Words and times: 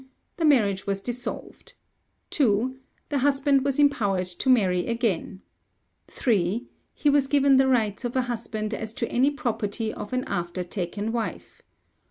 The 0.37 0.45
marriage 0.45 0.87
was 0.87 0.99
dissolved. 0.99 1.73
2. 2.31 2.75
The 3.09 3.19
husband 3.19 3.63
was 3.63 3.77
empowered 3.77 4.25
to 4.25 4.49
marry 4.49 4.87
again. 4.87 5.43
3. 6.07 6.65
He 6.95 7.09
was 7.11 7.27
given 7.27 7.57
the 7.57 7.67
rights 7.67 8.03
of 8.03 8.15
a 8.15 8.23
husband 8.23 8.73
as 8.73 8.95
to 8.95 9.07
any 9.11 9.29
property 9.29 9.93
of 9.93 10.11
an 10.11 10.23
after 10.23 10.63
taken 10.63 11.11
wife. 11.11 11.61